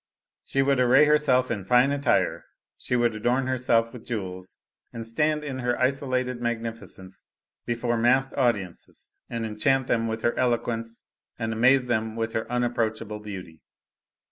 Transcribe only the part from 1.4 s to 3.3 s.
in fine attire, she would